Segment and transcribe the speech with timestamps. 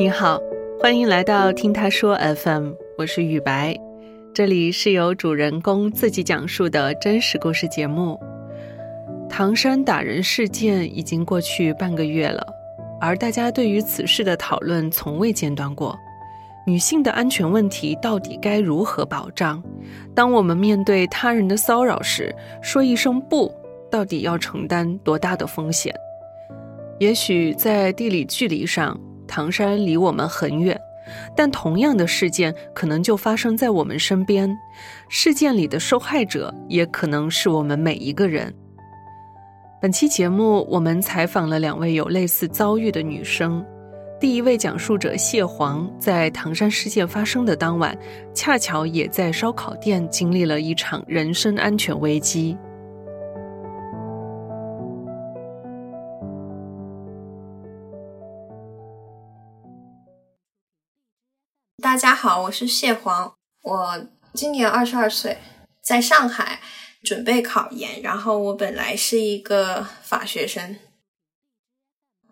[0.00, 0.40] 你好，
[0.80, 3.76] 欢迎来到听他说 FM，我是雨白，
[4.32, 8.18] 这里是由主人公自己讲述的真实故事节目。
[9.28, 12.42] 唐山打人事件已经过去半个月了，
[12.98, 15.94] 而大家对于此事的讨论从未间断过。
[16.66, 19.62] 女性的安全问题到底该如何保障？
[20.14, 23.54] 当我们面对他人的骚扰时，说一声不，
[23.90, 25.94] 到底要承担多大的风险？
[26.98, 28.98] 也许在地理距离上，
[29.30, 30.76] 唐山离我们很远，
[31.36, 34.50] 但同样的事件可能就发生在我们身边。
[35.08, 38.52] 事件里的受害者也可能是我们每一个人。
[39.80, 43.64] 本期节目，我们采访了两位有类似遭遇的女生。
[44.18, 47.96] 第一位讲述者谢黄，在唐山事件发生的当晚，
[48.34, 52.58] 恰巧也在烧烤店经历了一场人身安全危机。
[61.90, 65.38] 大家好，我是谢黄，我今年二十二岁，
[65.82, 66.60] 在上海
[67.02, 70.78] 准备考研，然后我本来是一个法学生。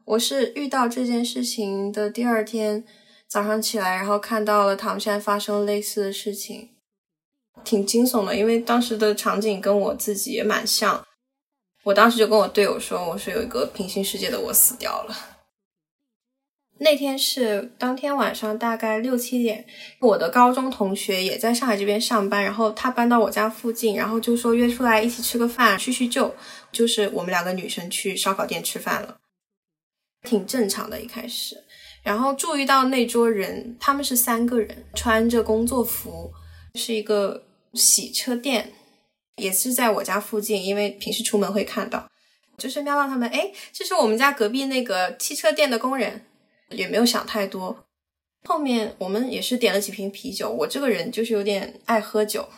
[0.05, 2.85] 我是遇到这件事情的第二天
[3.27, 6.69] 早上起来，然后看到了唐山发生类似的事情，
[7.65, 11.05] 挺惊悚的，因为当时的场景跟我自己也蛮像。
[11.83, 15.17] 我当时就跟我队友说：“我说有一个平行世界的我死掉了。”
[16.81, 19.65] 那天是当天晚上大概六七点，
[20.01, 26.35] 我的高中同学也在上海这边上班，然后他搬到我家附近，然后就说约出来一起吃个饭叙叙旧，
[26.71, 29.17] 就是我们两个女生去烧烤店吃饭了。
[30.23, 31.57] 挺正常的，一开始，
[32.03, 36.33] 然后注意到那桌人，他们是三个人，穿着工作服，
[36.75, 38.73] 是一个洗车店，
[39.37, 42.09] 也是在我家附近，因为平时出门会看到，
[42.57, 46.25] 就是瞄到他们，哎，这是我们家隔壁那个汽车店的工人，
[46.71, 47.85] 也没有想太多。
[48.45, 52.49] 后面我们也是点了几瓶啤酒，我这个人就是有点爱喝酒，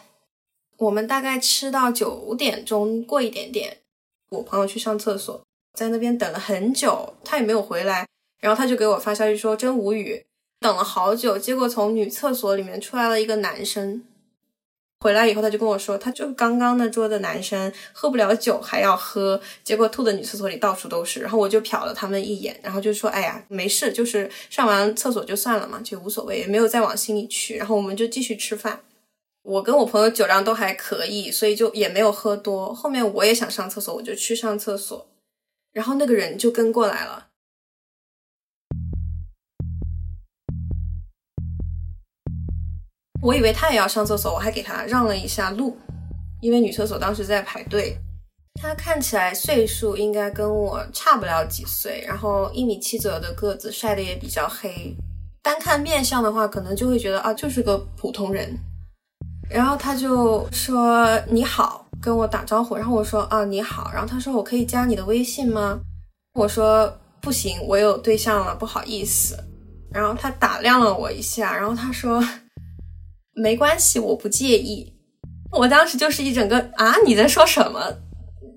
[0.76, 3.78] 我们大概吃到九点钟过一点点，
[4.31, 5.43] 我朋友去上厕所。
[5.72, 8.06] 在那边等了很久，他也没有回来，
[8.41, 10.27] 然后他就给我发消息说真无语，
[10.59, 14.04] 等了好久，结果从女厕所里面出来了一个男生，
[15.03, 28.81] 回来以后他就跟我说，他就刚刚那桌的男生喝不了酒还要喝，结果吐的女厕所里到处都是，然后我就瞟了他们一眼，然后就说哎呀没事，就是上完厕所就算了嘛，就无所谓，也没有再往心里去，然后我们就继续吃饭，
[29.43, 35.06] 我跟我朋友酒量都还可以，所以就也没有喝多，后面我也想上厕所，我就去上厕所。
[35.72, 37.28] 然后那个人就跟过来了，
[43.22, 45.76] 我以为他也要上厕所，我还给他让了一下路，
[46.41, 47.97] 因为女厕所当时在排队。
[48.60, 54.97] 他看起来岁数应该跟我差不了几岁，然后一米七左右的个子，晒得也比较黑。
[55.42, 58.59] 单看面相的话，可能就会觉得啊，就是个普通人。
[59.48, 65.78] 然后他就说：“你好。”跟我打招呼，然后我说啊你好，然后他说我可以加你的微信吗？
[66.32, 69.36] 我说不行，我有对象了，不好意思。
[69.92, 72.19] 然后他打量了我一下，然后他说
[73.34, 74.92] 没关系，我不介意。
[75.52, 77.80] 我当时就是一整个啊你在说什么？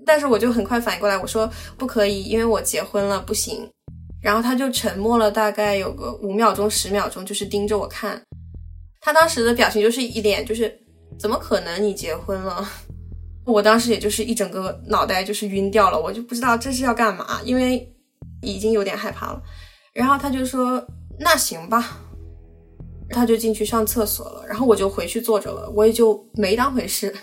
[0.06, 3.68] 但是我就很快反应过来，我说不可以，因为我结婚了，不行。
[4.22, 8.22] 然后他就沉默了大概有个五秒钟十秒钟，就是盯着我看。
[9.00, 10.78] 他当时的表情就是一脸就是
[11.18, 12.66] 怎么可能你结婚了？
[13.44, 17.92] 我当时也就是一整个脑袋就是晕掉了，我就不知道这是要干嘛，因为
[18.40, 19.42] 已经有点害怕了。
[19.92, 20.82] 然后他就说
[21.20, 22.00] ：“那行吧。”
[23.10, 27.14] 他就进去上厕所了，然后我就回去坐着了，我也就没当回事。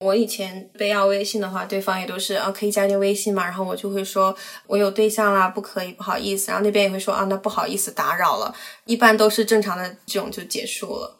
[0.00, 3.42] 我以前被要微信的话，对方也都是啊，可以加你微信嘛？
[3.44, 6.52] 然后我就会说，我有对象啦，不可以，不好意思。
[6.52, 8.54] 然后那边也会说啊，那不好意思打扰了。
[8.84, 11.16] 一般都是正常的这种就结束了。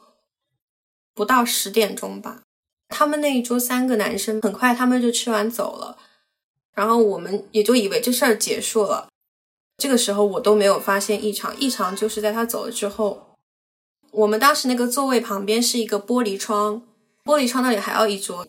[1.14, 2.42] 不到十点钟吧，
[2.88, 5.98] 他们那一桌三个男生，很快他们就吃完走了。
[6.74, 9.08] 然后我们也就以为这事儿结束了。
[9.78, 13.34] 这个时候我都没有发现异常，异常就是在他走了之后，
[14.10, 16.82] 我们当时那个座位旁边是一个玻璃窗，
[17.24, 18.46] 玻璃窗那里还有一桌。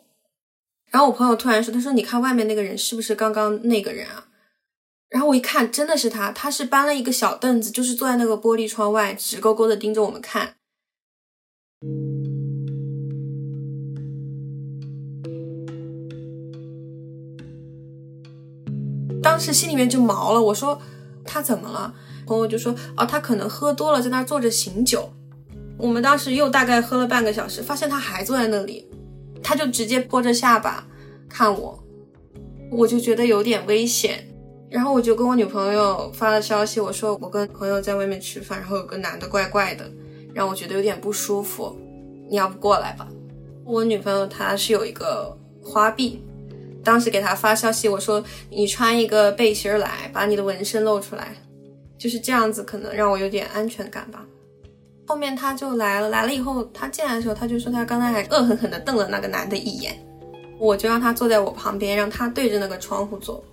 [0.90, 4.28] 然后我朋友突然说：“他说你看外面那个人是不是刚刚那个人啊？”
[5.10, 10.56] 然后我一看，真的是他，他是搬了一个小凳子，就是坐在那个玻璃窗外，直勾勾的盯着我们看。
[19.27, 20.81] 当时心里面就毛了，我说
[21.25, 21.94] 他怎么了？
[22.25, 25.09] 朋友就说：“哦，他可能喝多了，在那坐着醒酒。”
[25.77, 28.89] 我们当时又大概喝了半个小时，发现他还坐在那里。
[29.44, 30.88] 他就直接拨着下巴
[31.27, 31.77] 看我，
[32.71, 34.25] 我就觉得有点危险。
[34.69, 39.91] 然后我就跟我女朋友发了消息，我说我跟朋友在外面吃饭，然后有个男的怪怪的，
[40.33, 41.75] 让我觉得有点不舒服，
[42.30, 43.06] 你要不过来吧？
[43.65, 46.23] 我女朋友她是有一个花臂，
[46.83, 51.35] 当时给他发消息，我说你穿一个背心来，把你的纹身露出来，
[51.97, 54.25] 就是这样子，可能让我有点安全感吧。
[55.06, 59.97] 后面他就来了，来了以后，他进来的时候，他就说他刚才还恶狠狠地瞪了那个男的一眼，
[60.59, 63.44] 我就让他坐在我旁边，让他对着那个窗户坐。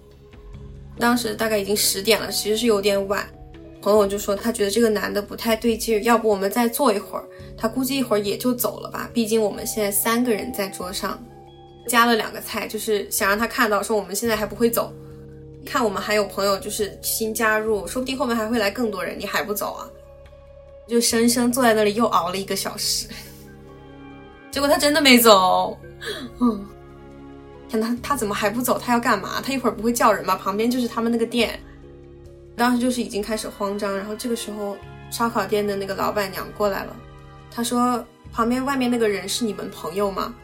[0.99, 3.25] 当时大概已经十点了，其实是有点晚。
[3.81, 7.25] 朋友就说他觉得这个男的不太对劲，要不我们再坐一会儿？
[7.57, 9.11] 他估计一会儿也就走了吧。
[9.13, 11.23] 毕竟我们现在三个人在桌上，
[11.87, 14.93] 加了两个菜，就是想让他看到说我们现在还不会走。
[15.67, 19.89] 看我们还有朋友就是新加入，说不定后面还会来更多人，你还不走啊？
[20.87, 23.09] 就生生坐在那里又熬了一个小时，
[24.53, 25.79] 结果他真的没走。
[26.41, 26.67] 嗯。
[27.67, 28.79] 天他他怎么还不走？
[28.79, 29.41] 他要干嘛？
[29.41, 30.37] 他一会儿不会叫人吧？
[30.37, 31.59] 旁边就是他们那个店，
[32.55, 33.97] 当时就是已经开始慌张。
[33.97, 34.77] 然后这个时候，
[35.11, 36.95] 烧烤店的那个老板娘过来了，
[37.51, 40.35] 她说：“旁边外面那个人是你们朋友吗？”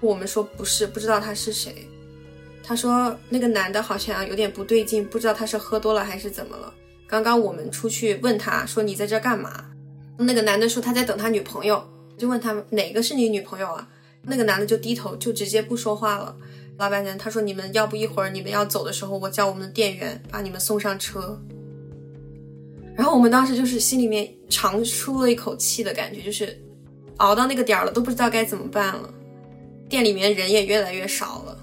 [0.00, 1.86] 我们说不是，不知道他是谁。
[2.62, 6.72] 他说那个男的好像有点不对劲，不知道他是喝多了还是怎么了。
[7.06, 9.66] 刚刚我们出去问他说你在这干嘛？
[10.18, 11.82] 那个男的说他在等他女朋友，
[12.16, 13.88] 就问他哪个是你女朋友啊？
[14.22, 16.36] 那个男的就低头，就直接不说话了。
[16.76, 21.40] 老板娘他说：“你们要不一会儿你们要走的时候，我叫我们的店员把你们送上车。”
[22.96, 26.58] 然后我们当时就是心里面长出了一口气的感觉，就是
[27.16, 29.12] 熬到那个点儿了，都不知道该怎么办了。
[29.90, 31.58] 店里面人也越来越少了，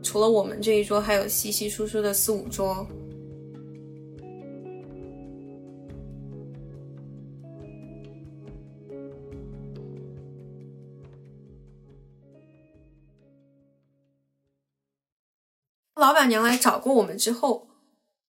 [0.00, 2.86] 除了我们这一桌，还有稀稀疏疏的四五桌。
[15.96, 17.66] 老板娘来找过我们之后，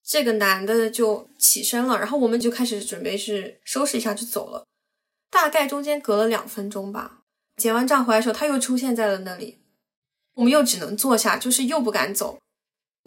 [0.03, 4.65] 这个男的就起身了，然后我们就开始准备是收拾一下就走了。
[5.29, 7.18] 大概中间隔了两分钟吧，
[7.59, 9.59] 结完账回来的时候，他又出现在了那里，
[10.35, 12.39] 我们又只能坐下，就是又不敢走，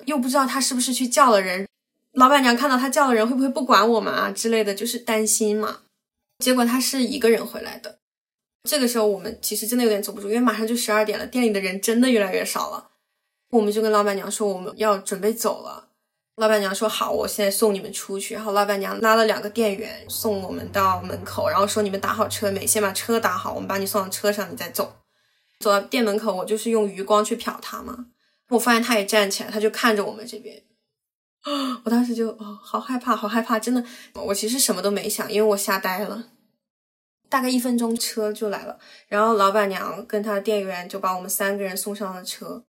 [0.05, 1.67] 又不知道他是不是去叫了人。
[2.13, 5.81] 老板娘看到他叫了人，会不会不管我们啊之类的，就是担心嘛。
[6.39, 7.99] 结果他是一个人回来的。
[8.69, 12.91] 这个时候我们其实真的有点坐不住，因为马上就十二点了，店里的人真的越来越少了。
[13.51, 15.89] 我们就跟老板娘说我们要准备走了，
[16.37, 18.35] 老板娘说好，我现在送你们出去。
[18.35, 22.67] 然后老板娘拉了两个店员送我们到门口，然后说你们打好车没？
[22.67, 24.97] 先把车打好，我们把你送到车上，你再走。
[25.61, 28.07] 走到店门口，我就是用余光去瞟他嘛，
[28.49, 30.63] 我发现他也站起来，他就看着我们这边。
[31.85, 33.85] 我当时就哦，好害怕，好害怕，真的。
[34.15, 36.25] 我其实什么都没想，因为我吓呆了。
[37.29, 42.65] 大概一分钟车就来了，然后老板娘跟他的店员就把我们三个人送上了车。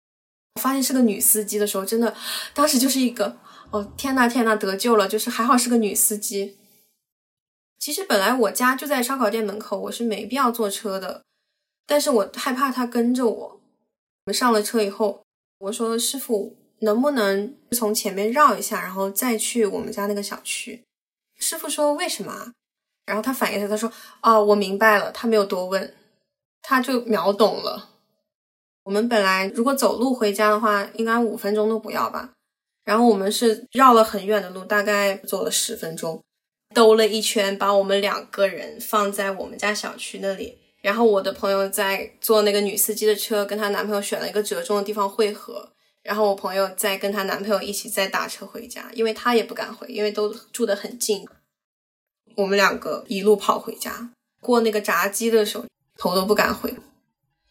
[0.54, 2.14] 我发现是个女司机的时候，真的，
[2.52, 3.36] 当时就是一个
[3.70, 6.58] 哦天呐天呐得救了，就是还好是个女司机。
[7.78, 11.22] 其实本来我家就在烧烤店门口，我是没必要坐车的，
[11.86, 13.32] 但是我害怕他跟着我。
[13.32, 13.60] 我
[14.26, 15.22] 们上了车以后，
[15.58, 20.82] 我说师傅能不能从前面绕一下，然后再去我们家那个小区？
[21.38, 22.52] 师傅说为什么？
[23.06, 23.90] 然后他反应下，他说
[24.20, 25.94] 哦我明白了，他没有多问，
[26.60, 27.88] 他就秒懂了。
[28.82, 32.32] 我们本来如果走路回家的话，应该五分钟都不要吧。
[32.84, 36.22] 然后我们是绕了很远的路，大概走了十分钟，
[36.74, 40.58] 兜了一圈，把我们两个人放在我们家小区那里。
[40.82, 45.70] 然后我的朋友在坐那个女司机的车，跟她男朋友选了一个折中的地方汇合。
[46.02, 51.28] 然后我朋友再跟她男朋友一起再打车回家，因为她也不敢回，因为都住得很近。
[52.36, 54.10] 我们两个一路跑回家，
[54.40, 55.66] 过那个闸机的时候，
[55.98, 56.74] 头都不敢回。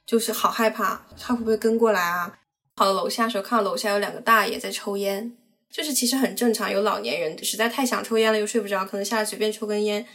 [0.07, 2.39] 就是好害怕，他会不会跟过来啊？
[2.79, 5.35] 跑到楼下的时候，看到楼下有两个大爷在抽烟，
[5.69, 10.05] 就是其实很正常，有老年人实在太想抽烟了又睡不着，可能下来随便抽根烟。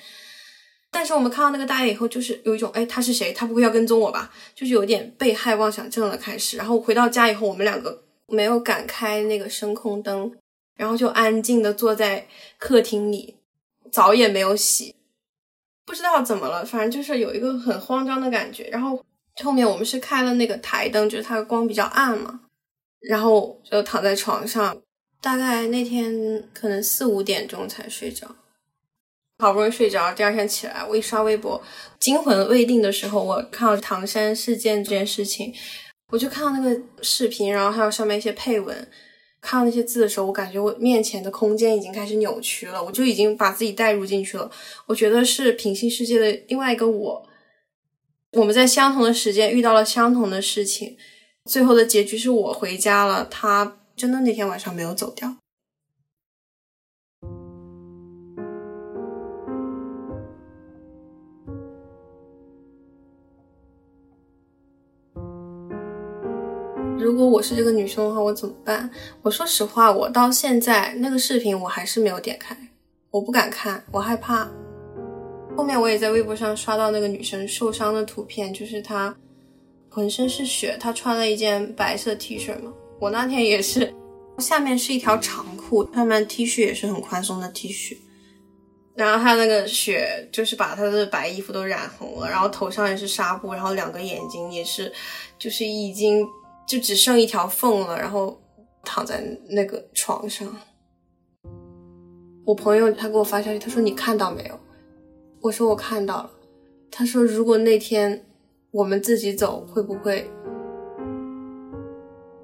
[0.91, 3.35] 但是我们看到那个大爷以后，就是有一种，哎，他是谁？
[3.35, 4.33] 他不会要跟踪我吧？
[4.55, 6.57] 就是有点被害妄想症了开始。
[6.57, 10.33] 然后回到家以后，我们两个没有敢开那个声控灯，
[10.75, 13.37] 然后就安静的坐在客厅里，
[13.93, 14.95] 澡也没有洗，
[15.85, 19.05] 不知道怎么了，反正就是有一个很慌张的感觉，然后。
[19.43, 22.43] 后面我们是开了那个台灯，就是它的光比较暗嘛，
[23.09, 24.81] 然后就躺在床上，
[25.21, 28.37] 大概那天可能四五点钟才睡着，
[29.39, 31.63] 好不容易睡着，第二天起来，我一刷微博，
[31.99, 35.53] 惊魂未定的时候，我看到唐山事件这件事情，
[36.13, 38.89] 我就看到那个视频，然后还有上面一些配文，
[39.41, 44.51] 看到那些字的时候，我感觉我面前的空间已经开始扭曲了，我就已经把自己带入进去了，
[44.87, 47.29] 我觉得是平行世界的另外一个我。
[48.33, 50.97] 我们在相同的时间遇到了相同的事情，
[51.45, 55.37] 最后的结局是我回家了，他真的那天晚上没有走掉。
[66.99, 68.91] 如果我是这个女生的话，我怎么办？
[69.21, 72.57] 我说实话，我到现在那个视频我还是没有点开，
[73.11, 74.49] 我不敢看，我害怕。
[75.55, 79.15] 后面我也在微博上刷到那个女生受伤的图片，就是她
[79.95, 82.73] 浑身是血，他穿了一件白色 T 恤嘛。
[82.99, 83.95] 我那天也是，
[84.39, 87.97] 下面是一条长裤，上面 T 恤也是很宽松的 T 恤，
[88.97, 94.93] 然后他那个血就是把他的白衣服都染红了，然后头上也是纱布，然后两个眼睛也是，
[95.39, 96.27] 就是已经
[96.67, 98.43] 就只剩一条缝了，然后
[98.83, 100.53] 躺在那个床上。
[102.45, 104.59] 我朋友他给我发消息，他说你看到没有？
[105.41, 106.31] 我说我看到了，
[106.91, 108.27] 他说如果那天
[108.75, 110.29] 我们自己走会不会？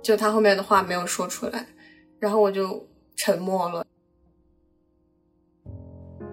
[0.00, 1.66] 就他后面的话没有说出来，
[2.20, 3.84] 然后我就沉默了。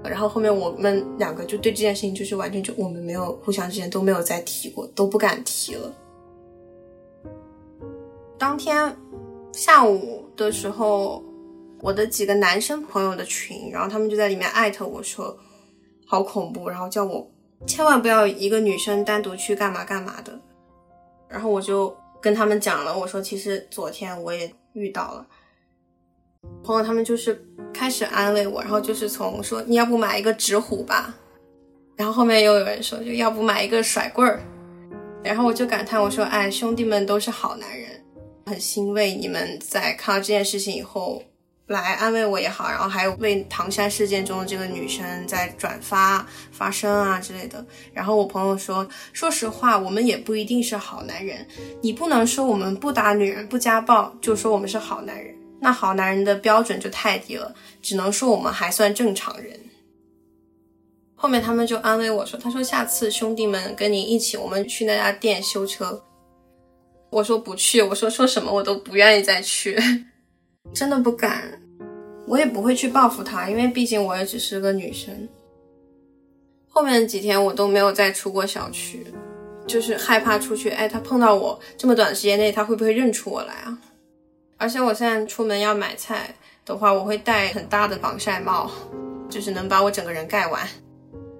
[0.03, 5.91] 然后后面我们两个就对这件事情就是完全就我们没有互相之间都没有再提过，都不敢提了。
[8.37, 8.95] 当天
[9.51, 11.23] 下午的时候，
[11.81, 15.35] 我的几个男生朋友的群，然后他们就在里面艾特我说。
[16.09, 17.29] 好恐怖，然后叫我
[17.65, 20.39] 千万不要一个女生单独去干嘛干嘛的。
[21.27, 25.25] 然后我就跟他们讲了，我说其实昨天我也遇到了。
[26.63, 31.15] 朋友他们就是开始安慰我，然后就是从说你要不买一个纸虎吧，
[31.95, 34.39] 然后后面又有人说就要不买一个甩棍儿，
[35.23, 37.89] 然后我就感叹我说哎兄弟们都是好男人，
[38.45, 41.21] 很欣慰你们在看到这件事情以后。
[41.67, 47.65] 来安慰我也好，然后还有为唐山事件中的这个女生在转发发声啊之类的。
[47.93, 51.45] 然后我朋友说，说实话，我们也不一定是好男人。
[51.81, 57.53] 你不能说我们不打女人、不家暴，就说我们是好男人，那好男人的标准就太低了。
[57.81, 59.59] 只能说我们还算正常人。
[61.15, 66.01] 后面他们就安慰我说，他说下次兄弟们跟你一起，我们去那家店修车。
[67.09, 69.77] 我说不去，我说说什么我都不愿意再去。
[70.73, 71.61] 真的不敢，
[72.27, 75.27] 我也不会去报复他，因为毕竟我也只是个女生。
[76.67, 79.05] 后面几天我都没有再出过小区，
[79.65, 83.77] 就是害怕出去，哎，他碰到我这么短时间内，他会不会认出我来啊？
[84.57, 88.69] 而且我现在出门要买菜的话，我会戴很大的防晒帽，
[89.29, 90.67] 就是能把我整个人盖完。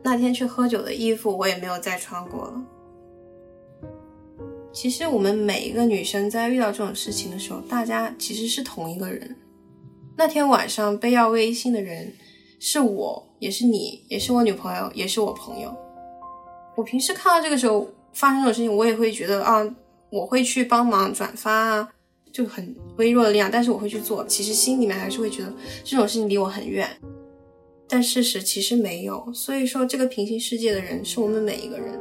[0.04, 2.64] 那天去喝酒的衣服我也没有再穿过了。
[4.80, 9.36] 其实我们每一个女生在遇到这种事情的时候，大家其实是同一个人。
[10.16, 12.14] 那天晚上被要微信的人
[12.60, 15.76] 是我，也是你，也是我女朋友，也是我朋友。
[16.76, 19.68] 我平时看到这个时候发生这种事情，我也会觉得啊，
[20.12, 21.90] 我会去帮忙转发啊，
[22.32, 24.24] 就很微弱的力量，但是我会去做。
[24.28, 25.52] 其实心里面还是会觉得
[25.84, 26.88] 这种事情离我很远，
[27.90, 29.28] 但事实其实没有。
[29.34, 32.00] 所以说，这个平行世界的人是我们每一个人。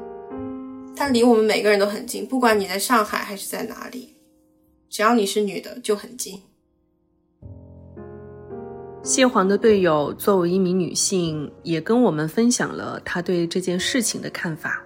[0.97, 4.15] 它离我们每个人都很近，不管你在上海还是在哪里，
[4.89, 6.41] 只要你是女的就很近。
[9.03, 14.83] 谢黄的队友作为一名女性，也跟我们分享了她对这件事情的看法。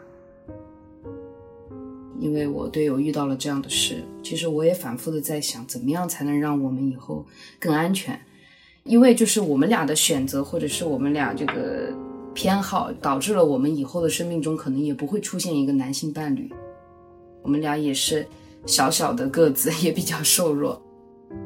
[2.18, 7.24] 因为我队友遇到了这样的事，其实我也反复的在想，怎么样才能让我们以后
[7.60, 8.20] 更安全？
[8.82, 11.94] 因为就是我们俩的选择，或者是我们俩这个。
[12.34, 16.50] 偏好导致了我们以后的生命中可能也不会出现一个男性伴侣。
[17.42, 18.26] 我们俩也是
[18.66, 20.80] 小小的个子， 也比较瘦弱。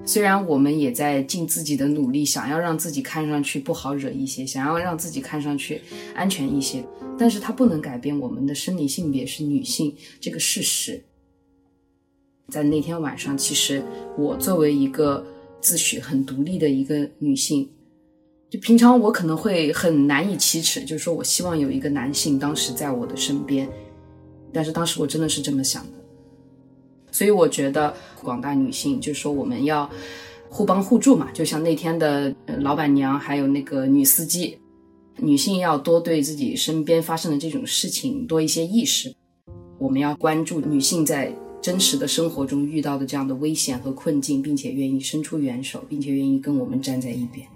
[0.05, 5.81] 虽然我们也在尽自己的努力，想要让自己看上去不好惹一些，想要让自己看上去
[6.15, 6.85] 安全一些，
[7.19, 11.03] 但是它不能改变我们的生理性别是女性这个事实。
[12.49, 13.83] 在那天晚上，其实
[14.17, 15.25] 我作为一个
[15.61, 17.69] 自诩很独立的一个女性。
[18.51, 23.69] 就平常我可能会很难以启齿，就是说我希望有一个男性当时在我的身边，
[24.53, 25.93] 但是当时我真的是这么想的，
[27.11, 29.91] 所以我觉得广大女性就是说我们要
[30.49, 34.57] 互帮互助嘛，就像那天的老板娘还有那个女司机，
[35.17, 39.13] 女性要多对自己身边发生的这种事情多一些意识，
[39.79, 47.49] 我们要关注女性在真实的生活中遇到的这样的危险和困境，并且愿意伸出援手，并且愿意跟我们站在一边。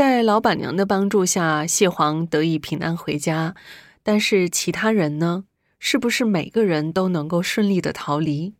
[0.00, 3.54] 在老板娘的帮助下，谢黄得以平安回家。
[4.02, 5.44] 但是其他人呢？
[5.78, 8.54] 是不是每个人都能够顺利的逃离？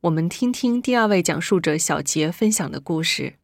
[0.00, 3.34] 我们听听第二位讲述者小杰分享的故事。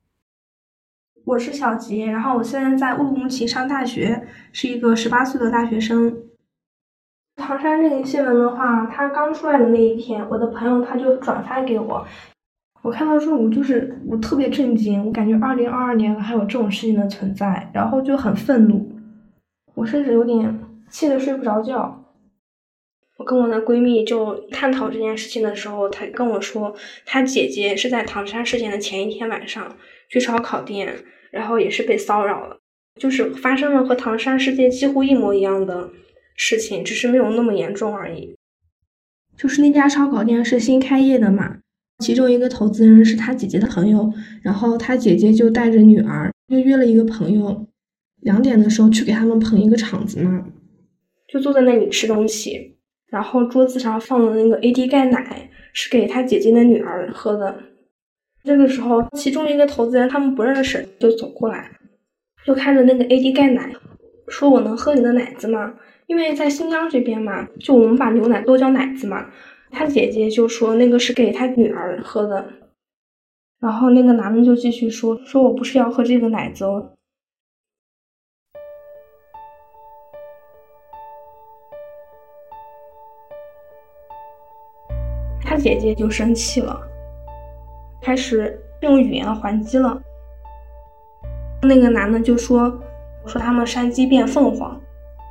[1.25, 6.13] 我是小杰，然后我现在在乌鲁木齐上大学，是一个十八岁的大学生。
[7.37, 12.05] 唐山这个新闻的话，它刚出来的那一天，我的朋友他就转发给我，
[12.83, 18.91] 我看到之后，我就是我特别震惊，我感觉二零二二年还有这种事情的存在，然后就很愤怒，
[19.75, 20.59] 我甚至有点
[20.89, 22.05] 气得睡不着觉。
[23.19, 29.77] 我跟我的闺蜜就探讨这件事情的时候，她跟我说，她姐姐是在唐山事件的前一天晚上
[30.09, 30.97] 去烧烤店，
[31.31, 32.57] 然后也是被骚扰了，
[32.99, 35.91] 就是发生了和唐山事件几乎一模一样的
[36.35, 38.35] 事情，只是没有那么严重而已。
[39.37, 41.59] 就是那家烧烤店是新开业的嘛，
[42.00, 47.66] 其中一个投资人是他姐姐的朋友，然后他姐姐就带着女儿，就约了一个朋友，
[48.23, 50.45] 两点的时候去给他们捧一个场子嘛，
[51.28, 52.78] 就坐在那里吃东西。
[53.09, 57.57] 然后桌子上放的那个 AD 钙奶是给他姐姐的女儿喝的。
[58.45, 61.73] 这个时候，其中一个投资人他们不认识，就走过来，
[62.47, 63.75] 就看着那个 AD 钙奶，
[64.28, 65.75] 说：“我能喝你的奶子吗？”
[66.07, 69.26] 因为在新疆这边嘛，就我们把牛奶都叫奶子嘛。
[69.71, 72.53] 他姐姐就说那个是给他女儿喝的。
[73.61, 76.93] 然后那个男的就继续说：“说我不是要喝这个奶子哦。”
[85.43, 86.81] 他姐姐就生气了，
[88.00, 90.00] 开始用语言还击了。
[91.62, 92.81] 那个男的就说
[93.27, 94.81] ：“说他们山鸡变凤凰，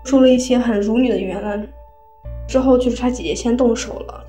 [0.03, 1.67] 说了一些很辱女的言论。”
[2.48, 4.24] 之后就是他姐姐先动手了，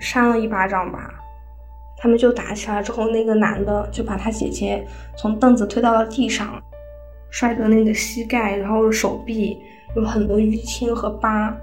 [0.00, 1.12] 扇了一巴掌吧，
[1.98, 2.82] 他们就打起来。
[2.82, 4.86] 之后那个男的就把他姐姐
[5.16, 6.62] 从凳子推到了地上，
[7.30, 9.58] 摔得那个膝盖，然后手臂
[9.96, 11.56] 有很多淤青和疤。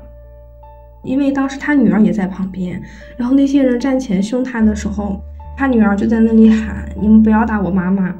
[1.04, 2.82] 因为当时他女儿也在旁边，
[3.16, 5.22] 然后那些人站前凶他的时候，
[5.56, 8.14] 他女儿就在那里喊：“你们不要打我妈妈！”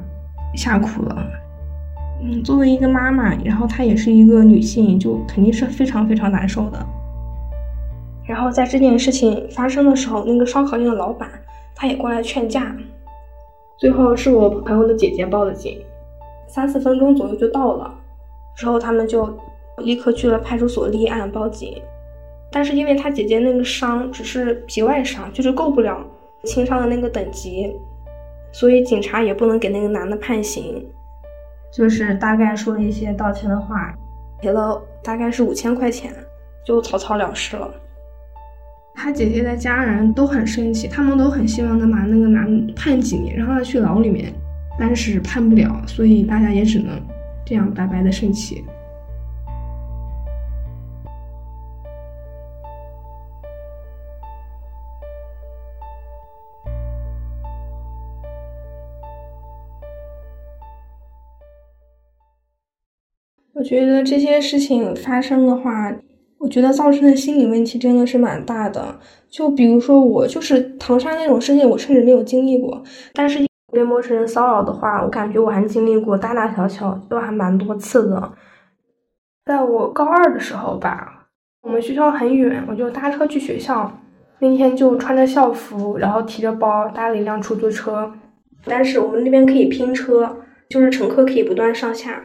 [0.54, 1.26] 吓哭了。
[2.22, 6.86] 嗯，作为一个妈妈，然后她也是一个女性，就肯定是非常非常难受的。
[8.26, 11.30] 然后在这件事情发生的时候，那个烧烤店的老板
[11.74, 12.74] 他也过来劝架，
[13.78, 15.80] 最后是我朋友的姐姐报的警，
[16.48, 17.94] 三四分钟左右就到了，
[18.56, 19.32] 之后他们就
[19.78, 21.80] 立刻去了派出所立案报警。
[22.50, 26.02] 但是因为他姐姐那个伤只是皮外伤，就是够不了
[26.44, 27.76] 轻伤的那个等级，
[28.52, 30.84] 所以警察也不能给那个男的判刑，
[31.72, 33.94] 就是大概说了一些道歉的话，
[34.40, 36.12] 赔了大概是五千块钱，
[36.64, 37.70] 就草草了事了。
[38.98, 44.32] 他姐姐的家人都很生气，他们都很希望能把那个男判几年，让他去牢里面，
[44.80, 47.00] 但是判不了，所以大家也只能
[47.44, 48.64] 这样白白的生气。
[63.52, 65.92] 我觉得这些事情发生的话，
[66.38, 68.98] 我觉得造成的心理问题真的是蛮大的。
[69.28, 72.82] 就比如说我就是唐山那种事情，我甚至没有经历过。
[73.12, 78.32] 但是被陌生人骚扰的话，我感觉我还经历过大大小小，都还蛮多次的。
[79.44, 81.28] 在我高二的时候吧，
[81.62, 83.90] 我们学校很远，我就搭车去学校。
[84.38, 88.12] 那天就穿着校服，然后提着包搭了一辆出租车。
[88.64, 90.36] 但是我们那边可以拼车，
[90.68, 92.22] 就是乘客可以不断上下。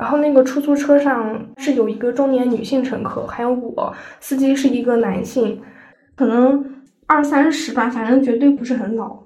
[0.00, 5.60] 然后那个出租车上是有一个中年女性乘客，还有我，司机是一个男性，
[6.16, 6.64] 可能
[7.06, 9.18] 二三十吧，反正绝对不是很老。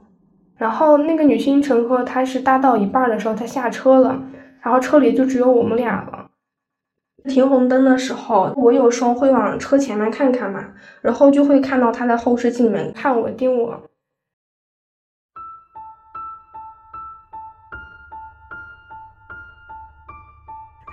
[0.57, 4.21] 然后那个女性乘客她是搭到一半的时候她下车了，
[4.61, 6.27] 然后车里就只有我们俩了。
[7.29, 10.65] 停红灯的时候，我有时候会往车前面看看嘛，
[11.03, 13.81] 然后就会看到她在后视镜里面看我盯我。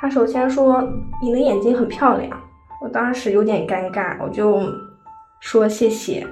[0.01, 0.83] 他首先说
[1.21, 2.35] 你的眼睛很漂亮，
[2.81, 4.59] 我当时有点尴尬，我就
[5.39, 6.25] 说谢谢。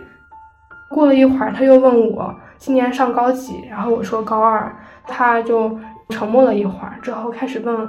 [0.89, 5.79] 过了一会儿，他又问我今年上高几，然后我说高二，他就
[6.09, 7.87] 沉默了一会儿，之后开始问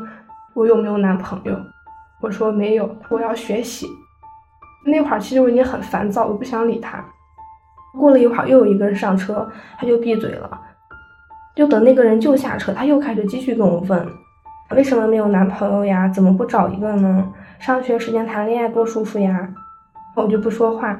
[0.52, 1.58] 我有没有男朋友，
[2.20, 3.86] 我说没有，我要学习。
[4.84, 7.02] 那会儿其实我已经很烦躁，我不想理他。
[7.98, 10.60] 过了一会儿，又有一个人上车，他就闭嘴了，
[11.56, 14.06] 就等那个人就下车，他又开始继续跟我问。
[14.76, 16.08] 为什么没有男朋友呀？
[16.08, 17.24] 怎么不找一个呢？
[17.58, 19.48] 上学时间谈恋爱多舒服呀！
[20.14, 20.98] 我就不说话。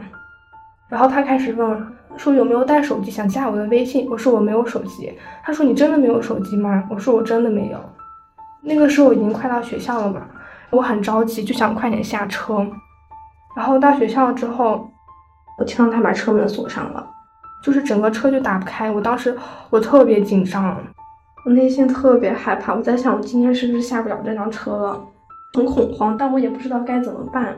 [0.88, 4.09] 然后他开始问，说有没有带手机，想加我的微信。
[4.11, 5.16] 我说我没有手机。
[5.42, 6.83] 他说你真的没有手机吗？
[6.90, 7.78] 我说我真的没有。
[8.62, 10.22] 那个时候已经快到学校了嘛，
[10.70, 12.66] 我很着急，就想快点下车。
[13.56, 14.90] 然后到学校之后，
[15.59, 17.06] 我听到他把车门锁上了，
[17.62, 18.90] 就是整个车就打不开。
[18.90, 19.37] 我当时
[19.70, 20.76] 我特别紧张，
[21.44, 22.74] 我内心特别害怕。
[22.74, 25.00] 我在想，我今天是不是下不了这辆车了？
[25.55, 27.55] 很恐慌，但我也不知道该怎么办。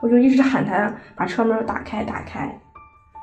[0.00, 2.60] 我就一直喊他把车门打开，打开。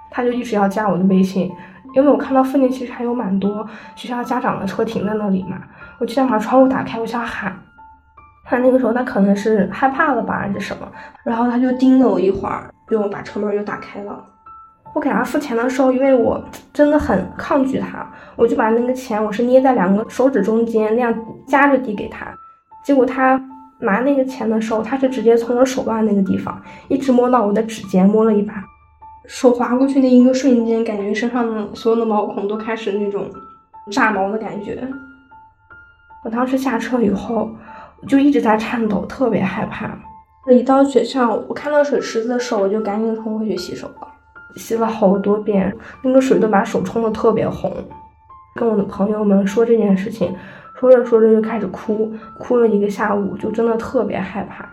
[0.10, 1.50] 他就一直要加我的微信，
[1.96, 5.58] 因为我看到附近其实还有蛮多学校家长的车停在那里嘛。
[6.00, 7.56] 我就想把窗户打开，我想喊。
[8.44, 10.92] 他那个时候他可能是害怕了吧，还是什么？
[11.24, 14.22] 然后他就盯了我一会儿，就把车门又打开了。
[14.94, 21.14] 我给他付钱的时候，因为我真的很抗拒他，我就把那个钱我是捏在两个手指中间那样
[21.48, 22.28] 夹着递给他。
[22.84, 23.42] 结果他
[23.80, 28.54] 拿那个钱的时候，他是直接从我手腕那个地方一直摸到我的指尖，摸了一把。
[29.28, 33.30] 手划过去那一个瞬间，感觉身上的所有的毛孔都开始那种
[33.92, 34.88] 炸毛的感觉。
[36.24, 37.50] 我当时下车以后。
[38.08, 39.96] 就一直在颤抖，特别害怕。
[40.52, 44.08] 一到学校，我看到水池子的时候，我就赶紧冲过去洗手了，
[44.56, 47.72] 洗了好多遍，那个水都把手冲的特别红。
[48.56, 50.36] 跟我的朋友们说这件事情，
[50.76, 54.70] 说着说着就开始哭，哭了一个下午，就真的特别害怕。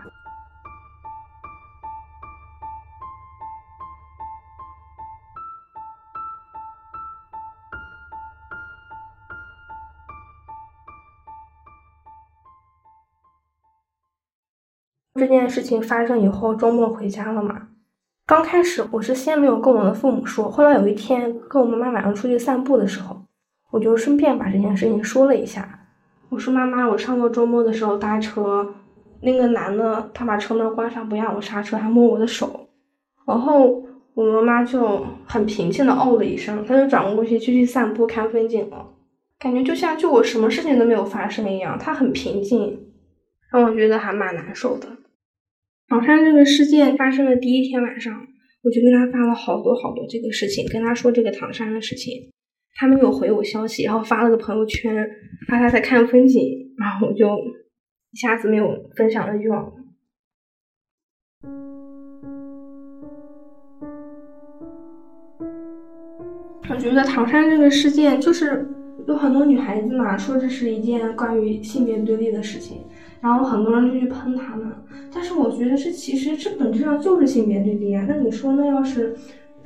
[15.15, 17.68] 这件事情发生以后，周末回家了嘛？
[18.29, 23.19] 刚开始我是先没有跟我的父母说，后来有一天跟我妈妈晚上出去散步的时候，
[23.71, 25.87] 我就顺便把这件事情说了一下。
[26.29, 28.75] 我说妈妈，我上个周末的时候搭车，
[29.21, 32.67] 那个男的他把车门关上不让我刹车，还摸我的手。
[33.25, 38.85] 然后我妈妈就很平静的哦了一声，她就转过去继续散步看风景了，
[39.39, 42.79] 感觉就像就我什么事情都没有发生一样，她很平静，
[43.51, 44.87] 让我觉得还蛮难受的。
[45.89, 48.13] 唐山这个事件发生的第一天晚上，
[48.61, 52.31] 我就跟他发了好多好多这个事情，跟他说这个唐山的事情，
[52.75, 55.09] 他没有回我消息，然后发了个朋友圈，
[55.47, 57.25] 发他在看风景，然后我就
[58.11, 59.73] 一下子没有分享的欲望了。
[66.69, 68.69] 我觉得唐山这个事件就是
[69.07, 72.79] 有很多女孩子嘛，说这是一件关于性别对立的事情。
[73.21, 74.67] 然后很多人就去喷他们，
[75.13, 78.05] 但是我觉得这其实这本质上就是性别对立啊。
[78.07, 79.13] 那你说，那要是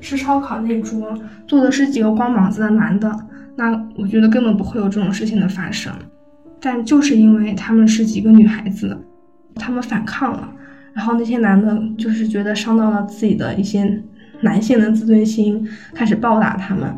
[0.02, 1.16] 吃烧烤那桌
[1.46, 3.16] 坐的是几个光膀子的男的，
[3.56, 5.94] 那我觉得根本不会有这种事情的发生。
[6.60, 8.98] 但就是因为他们是几个女孩子，
[9.54, 10.52] 他们反抗了，
[10.94, 14.04] 然后那些男的就是觉得伤到了自己的一些
[14.42, 16.92] 男性的自尊心，开始暴打他们。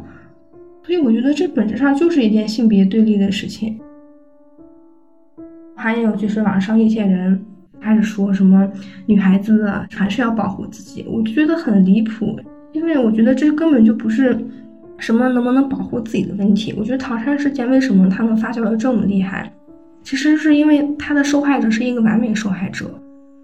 [0.85, 3.79] 所以我觉得这本质上就是一件性别对立的事情。
[5.75, 7.43] 还有就是网上一些人
[7.81, 8.71] 开始说什么
[9.05, 12.39] 女孩子还是要保护自己，我就觉得很离谱，
[12.71, 14.37] 因为我觉得这根本就不是
[14.97, 16.73] 什么能不能保护自己的问题。
[16.77, 19.51] 我觉得唐山事件为什么它能发酵的这么厉害，
[20.03, 22.85] 其实是因为它的受害者是一个完美受害者，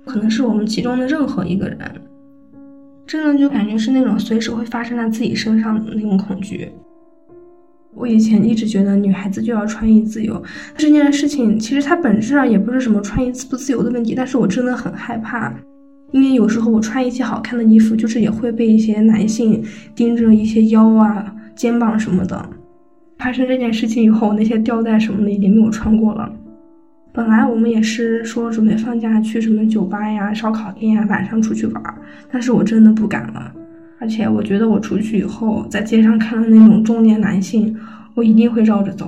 [0.06, 1.80] 可能是我们其中的任何一个人，
[3.06, 6.71] 真的就感觉是那种随时会发生在自己身上的那种恐惧。
[7.93, 10.41] 我以前一直觉得女孩子就要穿衣自由，
[10.77, 15.54] 这件事情其实它本质上也不是什么穿衣自不自由的问题，但是我真的很害怕，
[16.12, 22.49] 因为有时候我穿一些好看的衣服，就是也会被一些男性盯着一些腰啊、肩膀什么的。
[23.19, 26.34] 发生这件事情以后，那些吊带什么的已经没有穿过了。
[27.13, 31.84] 本来我们也是说准备放假去什么酒吧呀、烧烤店呀，晚上出去玩，
[32.32, 33.54] 但是我真的不敢了。
[34.02, 37.78] 而且我觉得我出去以后，在街上看到那种中年男性，
[38.16, 39.08] 我一定会绕着走。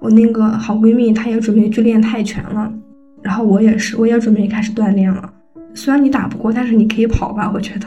[0.00, 2.72] 我那个好闺蜜，她也准备去练泰拳了，
[3.20, 5.30] 然后我也是，我也准备开始锻炼了。
[5.74, 7.86] 虽然你打不过，但是你可以跑吧，我觉得，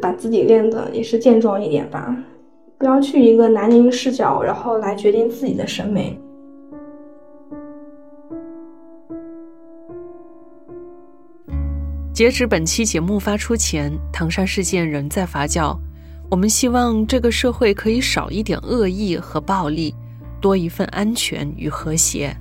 [0.00, 2.16] 把自己练的也是健壮一点吧，
[2.78, 6.18] 不要去一个男凝视角，然后来决定自己的审美。
[12.12, 15.74] 截止本期节目发出前，唐山事件仍在发酵。
[16.30, 19.94] 我们希望这个社会可以少一点恶意和暴力，
[20.38, 22.36] 多一份安全与和谐。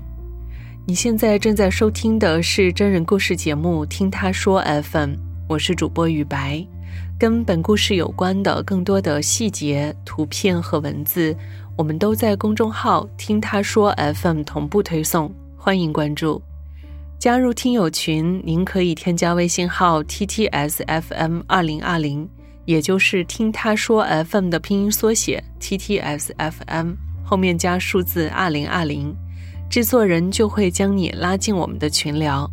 [0.86, 5.12] 你现在正在收听的是真人故事节目《听他说 FM》，
[5.48, 6.66] 我是主播雨白。
[7.18, 11.34] 跟本故事有关的更多的细节、图片和文字，
[11.78, 16.42] 我们都在公众号“听他说 FM” 同步推送，欢迎关注。
[17.22, 22.28] 加入听友群您可以添加微信号 ttsfm 二零二零
[22.66, 29.16] 也就是听他说 fm 的拼音缩写 ttsfm 后面加数字二零二零
[29.70, 32.50] 制作人就会将你拉进我们的群聊。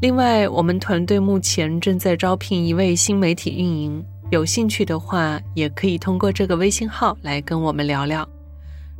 [0.00, 8.26] 另外我们团队目前正在招聘一位新媒体运营有兴趣的话也可以通过这个微信号来跟我们聊聊。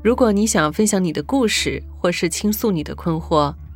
[0.02, 3.54] 如果你想分享你的故事或是倾诉你的困惑